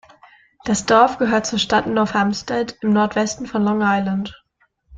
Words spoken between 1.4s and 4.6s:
zur Stadt North Hempstead im Nordwesten von Long Island.